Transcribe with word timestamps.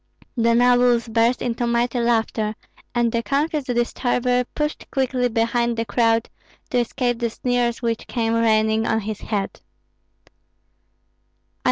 The 0.35 0.55
nobles 0.55 1.07
burst 1.07 1.43
into 1.43 1.67
mighty 1.67 1.99
laughter, 1.99 2.55
and 2.95 3.11
the 3.11 3.21
confused 3.21 3.67
disturber 3.67 4.45
pushed 4.55 4.89
quickly 4.89 5.27
behind 5.29 5.77
the 5.77 5.85
crowd, 5.85 6.27
to 6.71 6.79
escape 6.79 7.19
the 7.19 7.29
sneers 7.29 7.83
which 7.83 8.07
came 8.07 8.33
raining 8.33 8.87
on 8.87 9.01
his 9.01 9.19
head. 9.21 9.61